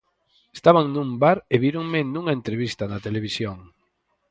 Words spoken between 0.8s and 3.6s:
nun bar e víronme nunha entrevista na televisión.